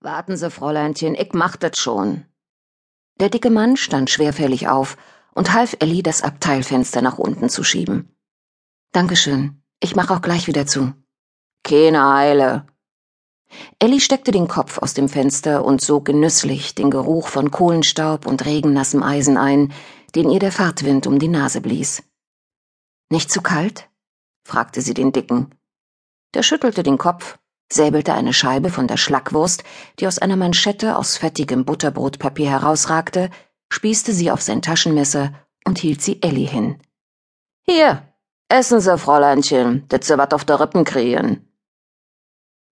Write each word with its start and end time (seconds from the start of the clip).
Warten 0.00 0.36
Sie, 0.36 0.50
Fräuleinchen, 0.50 1.14
ich 1.14 1.32
mach 1.32 1.56
das 1.56 1.78
schon. 1.78 2.26
Der 3.18 3.30
dicke 3.30 3.50
Mann 3.50 3.76
stand 3.76 4.10
schwerfällig 4.10 4.68
auf 4.68 4.96
und 5.34 5.52
half 5.52 5.76
Ellie, 5.80 6.02
das 6.02 6.22
Abteilfenster 6.22 7.02
nach 7.02 7.18
unten 7.18 7.48
zu 7.48 7.64
schieben. 7.64 8.14
Dankeschön. 8.92 9.62
Ich 9.80 9.96
mach 9.96 10.10
auch 10.10 10.22
gleich 10.22 10.46
wieder 10.46 10.66
zu. 10.66 10.92
Keine 11.62 12.04
Eile. 12.06 12.66
Ellie 13.78 14.00
steckte 14.00 14.32
den 14.32 14.48
Kopf 14.48 14.78
aus 14.78 14.94
dem 14.94 15.08
Fenster 15.08 15.64
und 15.64 15.80
sog 15.80 16.04
genüsslich 16.04 16.74
den 16.74 16.90
Geruch 16.90 17.28
von 17.28 17.50
Kohlenstaub 17.50 18.26
und 18.26 18.44
regennassem 18.44 19.02
Eisen 19.02 19.36
ein, 19.36 19.72
den 20.14 20.30
ihr 20.30 20.40
der 20.40 20.52
Fahrtwind 20.52 21.06
um 21.06 21.18
die 21.18 21.28
Nase 21.28 21.60
blies. 21.60 22.02
Nicht 23.10 23.30
zu 23.30 23.40
kalt? 23.40 23.88
fragte 24.44 24.80
sie 24.80 24.94
den 24.94 25.12
Dicken. 25.12 25.54
Der 26.34 26.42
schüttelte 26.42 26.82
den 26.82 26.98
Kopf, 26.98 27.38
säbelte 27.70 28.14
eine 28.14 28.32
Scheibe 28.32 28.70
von 28.70 28.86
der 28.86 28.96
Schlackwurst, 28.96 29.64
die 29.98 30.06
aus 30.06 30.18
einer 30.18 30.36
Manschette 30.36 30.96
aus 30.96 31.16
fettigem 31.16 31.64
Butterbrotpapier 31.64 32.50
herausragte, 32.50 33.30
spießte 33.70 34.12
sie 34.12 34.30
auf 34.30 34.42
sein 34.42 34.62
Taschenmesser 34.62 35.32
und 35.64 35.78
hielt 35.78 36.00
sie 36.02 36.22
Ellie 36.22 36.46
hin. 36.46 36.80
Hier, 37.62 38.02
essen 38.48 38.80
Sie, 38.80 38.96
Fräuleinchen, 38.96 39.88
dat 39.88 40.04
Sie 40.04 40.16
wat 40.16 40.32
auf 40.32 40.44
der 40.44 40.60
Rippen 40.60 40.84
kriegen. 40.84 41.52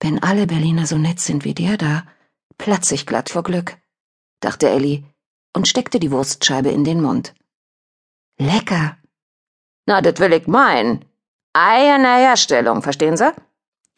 Wenn 0.00 0.22
alle 0.22 0.46
Berliner 0.46 0.86
so 0.86 0.98
nett 0.98 1.18
sind 1.18 1.44
wie 1.44 1.54
der 1.54 1.76
da, 1.76 2.04
platz 2.58 2.92
ich 2.92 3.06
glatt 3.06 3.30
vor 3.30 3.42
Glück, 3.42 3.76
dachte 4.40 4.68
Ellie 4.68 5.02
und 5.56 5.66
steckte 5.66 5.98
die 5.98 6.12
Wurstscheibe 6.12 6.70
in 6.70 6.84
den 6.84 7.00
Mund. 7.00 7.34
Lecker. 8.38 8.96
Na, 9.86 10.00
das 10.00 10.18
will 10.20 10.32
ich 10.32 10.46
meinen. 10.46 11.04
Eierne 11.52 12.16
Herstellung, 12.16 12.82
verstehen 12.82 13.16
Sie? 13.16 13.32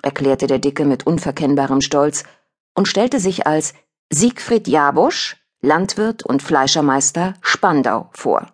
Erklärte 0.03 0.47
der 0.47 0.59
Dicke 0.59 0.85
mit 0.85 1.07
unverkennbarem 1.07 1.81
Stolz 1.81 2.25
und 2.75 2.89
stellte 2.89 3.21
sich 3.21 3.47
als 3.47 3.75
Siegfried 4.11 4.69
Jabusch, 4.69 5.37
Landwirt 5.61 6.25
und 6.25 6.43
Fleischermeister 6.43 7.35
Spandau 7.41 8.11
vor. 8.13 8.53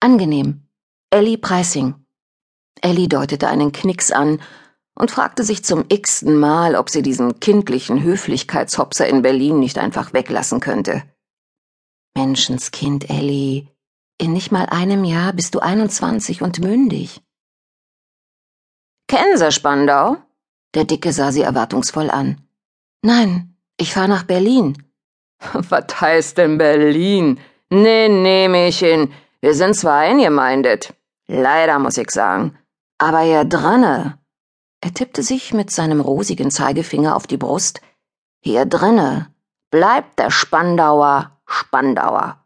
Angenehm. 0.00 0.68
Ellie 1.10 1.38
Preissing. 1.38 1.94
Ellie 2.82 3.08
deutete 3.08 3.48
einen 3.48 3.72
Knicks 3.72 4.10
an 4.10 4.40
und 4.94 5.10
fragte 5.10 5.42
sich 5.42 5.64
zum 5.64 5.86
x-ten 5.88 6.36
Mal, 6.36 6.76
ob 6.76 6.90
sie 6.90 7.02
diesen 7.02 7.40
kindlichen 7.40 8.02
Höflichkeitshopser 8.02 9.08
in 9.08 9.22
Berlin 9.22 9.58
nicht 9.58 9.78
einfach 9.78 10.12
weglassen 10.12 10.60
könnte. 10.60 11.02
Menschenskind, 12.16 13.10
Ellie. 13.10 13.68
In 14.18 14.32
nicht 14.32 14.52
mal 14.52 14.66
einem 14.66 15.04
Jahr 15.04 15.32
bist 15.32 15.54
du 15.54 15.58
21 15.58 16.42
und 16.42 16.60
mündig. 16.60 17.20
Sie 19.36 19.52
Spandau? 19.52 20.16
Der 20.74 20.84
Dicke 20.84 21.12
sah 21.12 21.32
sie 21.32 21.42
erwartungsvoll 21.42 22.10
an. 22.10 22.40
Nein, 23.02 23.56
ich 23.76 23.92
fahr 23.92 24.08
nach 24.08 24.24
Berlin. 24.24 24.82
Was 25.52 26.00
heißt 26.00 26.38
denn 26.38 26.58
Berlin? 26.58 27.38
Nee, 27.70 28.08
nee, 28.08 28.48
Mädchen. 28.48 29.12
Wir 29.40 29.54
sind 29.54 29.74
zwar 29.74 30.00
eingemeindet. 30.00 30.94
Leider, 31.26 31.78
muss 31.78 31.98
ich 31.98 32.10
sagen. 32.10 32.58
Aber 32.98 33.22
ja 33.22 33.44
drinne. 33.44 34.18
Er 34.80 34.92
tippte 34.92 35.22
sich 35.22 35.54
mit 35.54 35.70
seinem 35.70 36.00
rosigen 36.00 36.50
Zeigefinger 36.50 37.16
auf 37.16 37.26
die 37.26 37.36
Brust. 37.36 37.80
Hier 38.40 38.66
drinne 38.66 39.30
bleibt 39.70 40.18
der 40.18 40.30
Spandauer 40.30 41.34
Spandauer. 41.46 42.44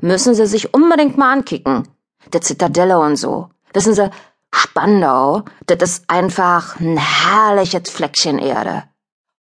Müssen 0.00 0.34
Sie 0.34 0.46
sich 0.46 0.74
unbedingt 0.74 1.16
mal 1.16 1.32
ankicken. 1.32 1.88
Der 2.32 2.40
Zitadelle 2.40 2.98
und 2.98 3.16
so. 3.16 3.50
Wissen 3.72 3.94
Sie, 3.94 4.10
Spandau, 4.56 5.44
das 5.66 5.82
ist 5.82 6.04
einfach 6.10 6.80
ein 6.80 6.96
herrliches 6.96 7.90
Fleckchen 7.90 8.38
Erde. 8.38 8.84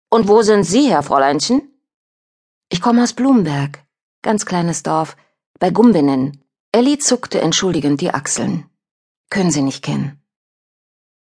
Und 0.09 0.29
wo 0.29 0.43
sind 0.43 0.65
Sie, 0.65 0.91
Herr 0.91 1.03
Fräuleinchen? 1.03 1.63
Ich 2.69 2.81
komme 2.81 3.03
aus 3.03 3.13
Blumenberg, 3.13 3.85
ganz 4.23 4.47
kleines 4.47 4.85
Dorf, 4.85 5.17
bei 5.59 5.71
Gumbinnen. 5.71 6.45
Elli 6.73 6.99
zuckte 6.99 7.41
entschuldigend 7.41 8.01
die 8.01 8.13
Achseln. 8.15 8.71
Können 9.31 9.51
Sie 9.51 9.63
nicht 9.63 9.83
kennen. 9.83 10.23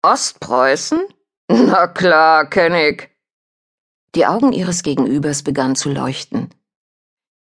Ostpreußen? 0.03 1.01
Na 1.49 1.87
klar, 1.87 2.47
kenn 2.49 2.75
ich. 2.75 3.09
Die 4.15 4.27
Augen 4.27 4.53
ihres 4.53 4.83
Gegenübers 4.83 5.43
begannen 5.43 5.77
zu 5.77 5.91
leuchten. 5.91 6.51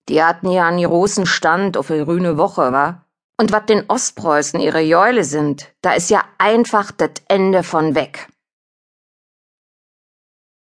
Die 0.08 0.22
hatten 0.22 0.50
ja 0.50 0.66
einen 0.66 0.84
großen 0.84 1.26
Stand 1.26 1.76
auf 1.76 1.88
der 1.88 2.04
grüne 2.04 2.36
Woche, 2.36 2.72
wa? 2.72 3.05
Und 3.38 3.52
wat 3.52 3.68
den 3.68 3.88
Ostpreußen 3.88 4.58
ihre 4.60 4.80
Jäule 4.80 5.24
sind, 5.24 5.74
da 5.82 5.92
ist 5.92 6.08
ja 6.10 6.24
einfach 6.38 6.90
das 6.90 7.10
Ende 7.28 7.62
von 7.62 7.94
weg. 7.94 8.28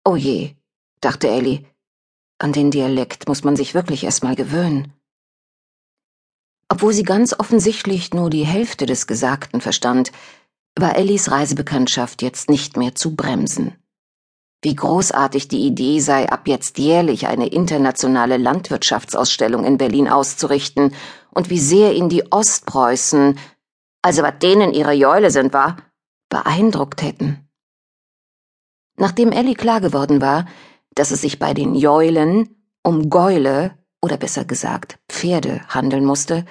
Oh 0.03 0.16
je, 0.16 0.56
dachte 1.00 1.30
Ellie. 1.30 1.66
An 2.38 2.52
den 2.52 2.69
Dialekt 2.69 3.28
muss 3.30 3.44
man 3.44 3.56
sich 3.56 3.74
wirklich 3.74 4.03
erstmal 4.03 4.36
gewöhnen. 4.36 4.94
Obwohl 6.68 6.94
sie 6.94 7.03
ganz 7.03 7.34
offensichtlich 7.34 8.13
nur 8.13 8.30
die 8.30 8.46
Hälfte 8.46 8.86
des 8.86 9.07
Gesagten 9.07 9.62
verstand, 9.62 10.12
war 10.78 10.97
Ellies 10.97 11.31
Reisebekanntschaft 11.31 12.22
jetzt 12.22 12.50
nicht 12.50 12.75
mehr 12.75 12.94
zu 12.96 13.16
bremsen. 13.16 13.75
Wie 14.65 14.75
großartig 14.75 15.47
die 15.47 15.59
Idee 15.59 15.99
sei, 15.99 16.27
ab 16.27 16.47
jetzt 16.47 16.79
jährlich 16.79 17.27
eine 17.27 17.45
internationale 17.45 18.37
Landwirtschaftsausstellung 18.37 19.63
in 19.63 19.77
Berlin 19.77 20.07
auszurichten 20.07 20.95
und 21.29 21.51
wie 21.51 21.59
sehr 21.59 21.93
ihn 21.93 22.09
die 22.09 22.31
Ostpreußen, 22.31 23.37
also 24.01 24.23
was 24.23 24.39
denen 24.41 24.73
ihre 24.73 24.93
Jäule 24.93 25.29
sind, 25.29 25.53
war, 25.53 25.77
beeindruckt 26.29 27.03
hätten. 27.03 27.47
Nachdem 28.97 29.31
Ellie 29.31 29.53
klar 29.53 29.81
geworden 29.81 30.19
war, 30.19 30.47
dass 30.95 31.11
es 31.11 31.21
sich 31.21 31.37
bei 31.37 31.53
den 31.53 31.75
Jäulen 31.75 32.65
um 32.81 33.11
Gäule 33.11 33.77
oder 34.01 34.17
besser 34.17 34.45
gesagt 34.45 34.97
Pferde 35.07 35.61
handeln 35.67 36.05
musste, 36.05 36.43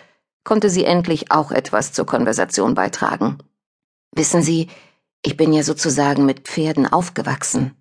konnte 0.44 0.70
sie 0.70 0.84
endlich 0.84 1.32
auch 1.32 1.50
etwas 1.50 1.92
zur 1.92 2.06
Konversation 2.06 2.74
beitragen. 2.74 3.38
Wissen 4.12 4.42
Sie, 4.42 4.68
ich 5.22 5.36
bin 5.36 5.52
ja 5.52 5.64
sozusagen 5.64 6.24
mit 6.24 6.46
Pferden 6.46 6.86
aufgewachsen, 6.86 7.74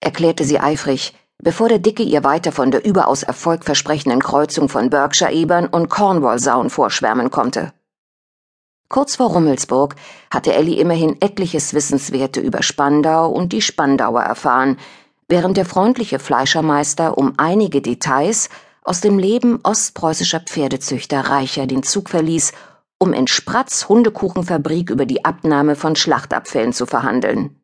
erklärte 0.00 0.44
sie 0.44 0.58
eifrig, 0.58 1.14
bevor 1.42 1.68
der 1.68 1.78
Dicke 1.78 2.02
ihr 2.02 2.24
weiter 2.24 2.52
von 2.52 2.70
der 2.70 2.84
überaus 2.84 3.22
erfolgversprechenden 3.22 4.20
Kreuzung 4.20 4.68
von 4.68 4.90
Berkshire-Ebern 4.90 5.66
und 5.66 5.88
Cornwall-Sauen 5.88 6.70
vorschwärmen 6.70 7.30
konnte. 7.30 7.72
Kurz 8.88 9.16
vor 9.16 9.30
Rummelsburg 9.30 9.94
hatte 10.32 10.52
Ellie 10.52 10.80
immerhin 10.80 11.16
etliches 11.20 11.74
Wissenswerte 11.74 12.40
über 12.40 12.62
Spandau 12.62 13.30
und 13.30 13.52
die 13.52 13.62
Spandauer 13.62 14.22
erfahren, 14.22 14.78
während 15.28 15.56
der 15.56 15.64
freundliche 15.64 16.18
Fleischermeister 16.18 17.16
um 17.16 17.34
einige 17.36 17.82
Details 17.82 18.48
aus 18.82 19.00
dem 19.00 19.18
Leben 19.18 19.60
ostpreußischer 19.62 20.40
Pferdezüchter 20.40 21.20
reicher 21.20 21.66
den 21.66 21.84
Zug 21.84 22.08
verließ, 22.08 22.52
um 22.98 23.12
in 23.12 23.28
Spratz 23.28 23.88
Hundekuchenfabrik 23.88 24.90
über 24.90 25.06
die 25.06 25.24
Abnahme 25.24 25.76
von 25.76 25.94
Schlachtabfällen 25.94 26.72
zu 26.72 26.84
verhandeln. 26.84 27.59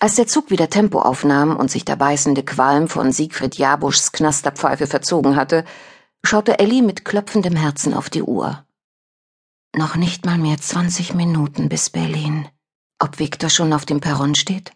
Als 0.00 0.16
der 0.16 0.26
Zug 0.26 0.50
wieder 0.50 0.68
Tempo 0.68 1.00
aufnahm 1.00 1.56
und 1.56 1.70
sich 1.70 1.84
der 1.84 1.96
beißende 1.96 2.44
Qualm 2.44 2.88
von 2.88 3.12
Siegfried 3.12 3.56
Jabuschs 3.56 4.12
Knasterpfeife 4.12 4.86
verzogen 4.86 5.36
hatte, 5.36 5.64
schaute 6.24 6.58
Ellie 6.58 6.82
mit 6.82 7.04
klopfendem 7.04 7.56
Herzen 7.56 7.94
auf 7.94 8.10
die 8.10 8.22
Uhr. 8.22 8.66
Noch 9.76 9.96
nicht 9.96 10.26
mal 10.26 10.38
mehr 10.38 10.58
zwanzig 10.58 11.14
Minuten 11.14 11.68
bis 11.68 11.90
Berlin. 11.90 12.48
Ob 12.98 13.18
Viktor 13.18 13.50
schon 13.50 13.72
auf 13.72 13.86
dem 13.86 14.00
Perron 14.00 14.34
steht? 14.34 14.72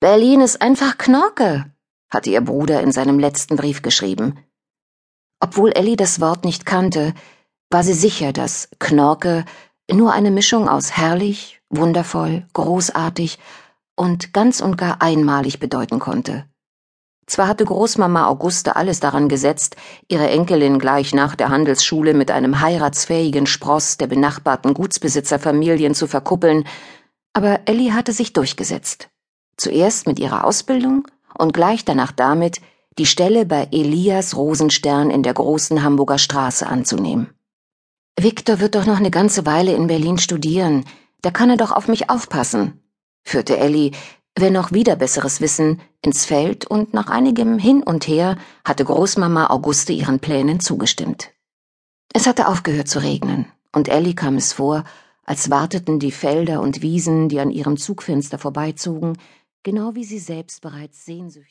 Berlin 0.00 0.40
ist 0.40 0.60
einfach 0.60 0.98
Knorke, 0.98 1.72
hatte 2.10 2.30
ihr 2.30 2.40
Bruder 2.40 2.80
in 2.80 2.90
seinem 2.90 3.18
letzten 3.18 3.56
Brief 3.56 3.82
geschrieben. 3.82 4.44
Obwohl 5.40 5.72
Ellie 5.72 5.96
das 5.96 6.20
Wort 6.20 6.44
nicht 6.44 6.66
kannte, 6.66 7.14
war 7.70 7.84
sie 7.84 7.94
sicher, 7.94 8.32
dass 8.32 8.68
Knorke 8.80 9.44
nur 9.90 10.12
eine 10.12 10.30
Mischung 10.30 10.68
aus 10.68 10.96
herrlich, 10.96 11.61
wundervoll, 11.72 12.46
großartig 12.52 13.38
und 13.96 14.32
ganz 14.32 14.60
und 14.60 14.78
gar 14.78 15.02
einmalig 15.02 15.58
bedeuten 15.58 15.98
konnte. 15.98 16.44
Zwar 17.26 17.48
hatte 17.48 17.64
Großmama 17.64 18.26
Auguste 18.26 18.76
alles 18.76 19.00
daran 19.00 19.28
gesetzt, 19.28 19.76
ihre 20.08 20.28
Enkelin 20.28 20.78
gleich 20.78 21.14
nach 21.14 21.34
der 21.34 21.48
Handelsschule 21.48 22.14
mit 22.14 22.30
einem 22.30 22.60
heiratsfähigen 22.60 23.46
Spross 23.46 23.96
der 23.96 24.06
benachbarten 24.06 24.74
Gutsbesitzerfamilien 24.74 25.94
zu 25.94 26.06
verkuppeln, 26.06 26.64
aber 27.32 27.60
Ellie 27.66 27.94
hatte 27.94 28.12
sich 28.12 28.32
durchgesetzt. 28.32 29.08
Zuerst 29.56 30.06
mit 30.06 30.18
ihrer 30.18 30.44
Ausbildung 30.44 31.08
und 31.38 31.54
gleich 31.54 31.84
danach 31.84 32.12
damit, 32.12 32.60
die 32.98 33.06
Stelle 33.06 33.46
bei 33.46 33.68
Elias 33.70 34.36
Rosenstern 34.36 35.10
in 35.10 35.22
der 35.22 35.34
großen 35.34 35.82
Hamburger 35.82 36.18
Straße 36.18 36.66
anzunehmen. 36.66 37.30
Viktor 38.18 38.60
wird 38.60 38.74
doch 38.74 38.84
noch 38.84 38.98
eine 38.98 39.10
ganze 39.10 39.46
Weile 39.46 39.72
in 39.72 39.86
Berlin 39.86 40.18
studieren, 40.18 40.84
da 41.22 41.30
kann 41.30 41.50
er 41.50 41.56
doch 41.56 41.72
auf 41.72 41.88
mich 41.88 42.10
aufpassen, 42.10 42.80
führte 43.24 43.56
Ellie, 43.56 43.92
wenn 44.36 44.52
noch 44.52 44.72
wieder 44.72 44.96
besseres 44.96 45.40
Wissen, 45.40 45.80
ins 46.02 46.24
Feld 46.24 46.66
und 46.66 46.94
nach 46.94 47.08
einigem 47.08 47.58
Hin 47.58 47.82
und 47.82 48.06
Her 48.08 48.36
hatte 48.64 48.84
Großmama 48.84 49.50
Auguste 49.50 49.92
ihren 49.92 50.20
Plänen 50.20 50.60
zugestimmt. 50.60 51.30
Es 52.12 52.26
hatte 52.26 52.48
aufgehört 52.48 52.88
zu 52.88 52.98
regnen, 52.98 53.46
und 53.72 53.88
Ellie 53.88 54.14
kam 54.14 54.36
es 54.36 54.52
vor, 54.52 54.84
als 55.24 55.50
warteten 55.50 55.98
die 55.98 56.12
Felder 56.12 56.60
und 56.60 56.82
Wiesen, 56.82 57.28
die 57.28 57.40
an 57.40 57.50
ihrem 57.50 57.76
Zugfenster 57.76 58.38
vorbeizogen, 58.38 59.16
genau 59.62 59.94
wie 59.94 60.04
sie 60.04 60.18
selbst 60.18 60.60
bereits 60.60 61.04
sehnsüchtig 61.04 61.40